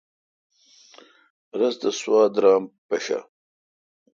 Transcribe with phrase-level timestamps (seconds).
[1.59, 3.19] رس تہ سوا درام پݭہ۔